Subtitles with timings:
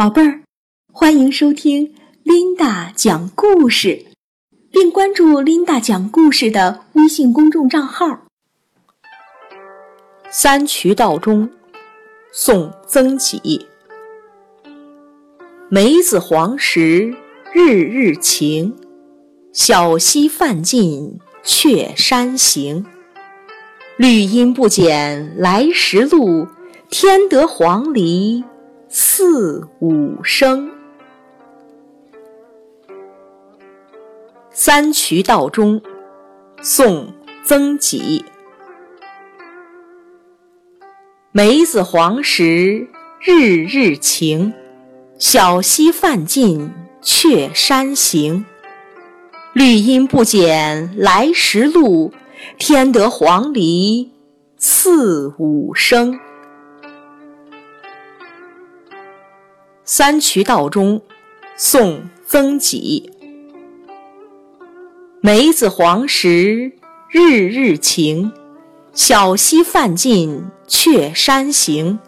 [0.00, 0.40] 宝贝儿，
[0.90, 4.06] 欢迎收听琳达讲故事，
[4.72, 8.20] 并关注琳达讲故事的微信公众账号。
[10.30, 11.50] 三衢道中，
[12.32, 13.66] 宋·曾几。
[15.68, 17.14] 梅子黄时，
[17.52, 18.74] 日日晴。
[19.52, 22.86] 小溪泛尽却山行。
[23.98, 26.48] 绿阴不减来时路，
[26.88, 28.42] 添得黄鹂
[28.92, 30.68] 四五声。
[34.50, 35.80] 三衢道中，
[36.60, 37.06] 宋·
[37.44, 38.24] 曾几。
[41.30, 42.88] 梅子黄时，
[43.20, 44.52] 日日晴。
[45.16, 48.44] 小溪泛尽却山行。
[49.52, 52.12] 绿阴不减来时路，
[52.58, 54.08] 添得黄鹂
[54.56, 56.18] 四五声。
[59.92, 61.02] 三衢道中，
[61.56, 61.94] 宋·
[62.24, 63.12] 曾几。
[65.20, 66.70] 梅子黄时，
[67.08, 68.30] 日日晴。
[68.92, 71.98] 小溪泛尽却山行。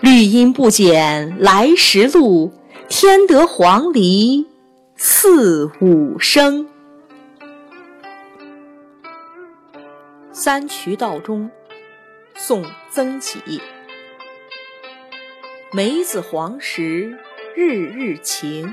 [0.00, 2.52] 绿阴不减来时路，
[2.88, 4.44] 添得黄鹂
[4.96, 6.66] 四五声。
[10.32, 11.48] 三衢道中，
[12.34, 13.38] 宋·曾几。
[15.74, 17.16] 梅子黄时，
[17.56, 18.70] 日日晴。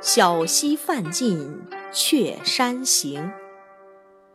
[0.00, 3.30] 小溪泛尽却山行。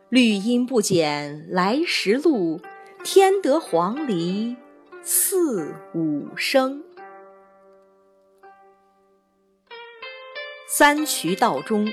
[0.08, 2.62] 绿阴不减来时路，
[3.04, 4.56] 添得黄鹂
[5.02, 6.86] 四五声。
[10.70, 11.92] 三衢道中，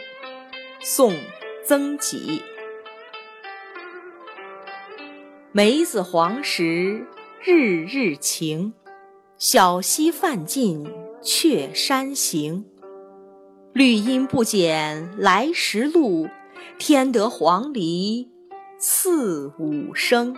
[0.81, 1.13] 宋·
[1.65, 2.41] 曾几。
[5.51, 7.05] 梅子黄时，
[7.43, 8.73] 日日晴。
[9.41, 10.87] 小溪泛尽
[11.23, 12.67] 却山行。
[13.73, 16.29] 绿阴不减来时路，
[16.79, 18.29] 添得黄鹂
[18.79, 20.37] 四五声。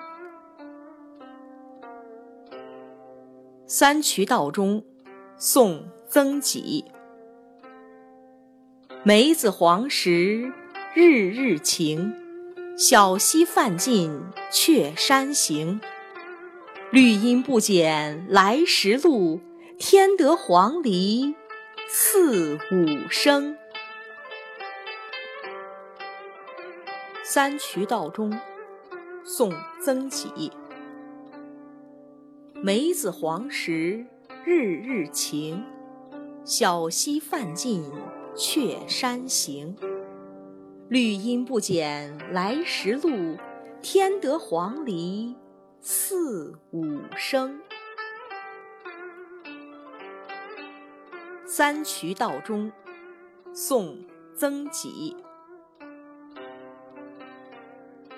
[3.67, 4.85] 三衢道中，
[5.37, 6.85] 宋·曾几。
[9.03, 10.53] 梅子黄时，
[10.95, 12.15] 日日晴。
[12.79, 15.81] 小溪泛尽却山行。
[16.93, 19.41] 绿阴不减来时路，
[19.79, 21.35] 添得黄鹂
[21.89, 23.57] 四五声。
[27.25, 28.39] 三衢道中，
[29.25, 29.51] 宋·
[29.83, 30.53] 曾几。
[32.63, 34.05] 梅子黄时，
[34.45, 35.65] 日日晴。
[36.45, 37.91] 小溪泛尽
[38.37, 39.75] 却山行。
[40.91, 43.39] 绿阴不减来时路，
[43.81, 45.35] 添得黄鹂
[45.85, 47.61] 四五声。
[51.45, 52.71] 三衢道中，
[53.53, 53.97] 宋·
[54.37, 55.17] 曾几。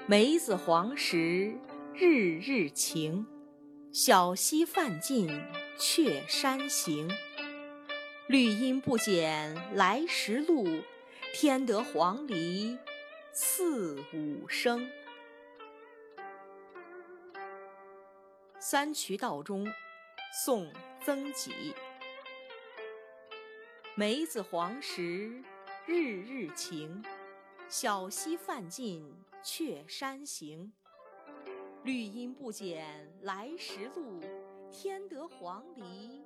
[0.06, 1.54] 梅子黄时，
[1.94, 3.26] 日日晴。
[3.90, 5.30] 小溪泛尽
[5.78, 7.10] 却山行。
[8.26, 10.66] 绿阴不减来时路，
[11.32, 12.76] 添得黄鹂
[13.32, 14.86] 四五声。
[18.74, 19.72] 三衢道中，
[20.44, 20.66] 宋·
[21.04, 21.72] 曾几。
[23.94, 25.40] 梅子黄时，
[25.86, 27.00] 日日晴。
[27.68, 29.14] 小溪泛尽
[29.44, 30.72] 却山行。
[31.84, 34.20] 绿阴不减来时路，
[34.72, 36.23] 添得黄鹂。